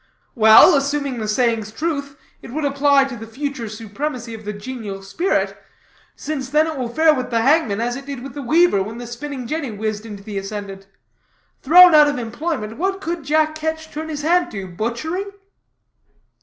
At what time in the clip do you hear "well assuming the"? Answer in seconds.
0.33-1.27